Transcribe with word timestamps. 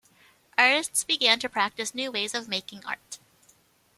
Artists 0.57 1.03
began 1.03 1.37
to 1.37 1.47
practice 1.47 1.93
new 1.93 2.11
ways 2.11 2.33
of 2.33 2.47
making 2.49 2.83
art. 2.87 3.19